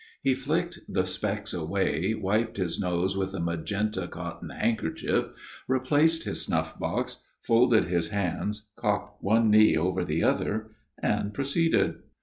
He 0.23 0.33
flicked 0.33 0.79
the 0.89 1.05
specks 1.05 1.53
away, 1.53 2.15
wiped 2.15 2.57
his 2.57 2.79
nose 2.79 3.15
with 3.15 3.35
a 3.35 3.39
magenta 3.39 4.07
cotton 4.07 4.49
hand 4.49 4.79
kerchief, 4.79 5.27
replaced 5.67 6.23
his 6.23 6.41
snuff 6.41 6.79
box, 6.79 7.17
folded 7.43 7.83
his 7.85 8.07
hands, 8.07 8.71
cocked 8.75 9.21
one 9.23 9.51
knee 9.51 9.77
over 9.77 10.03
the 10.03 10.23
other, 10.23 10.71
and 11.03 11.35
proceeded. 11.35 11.99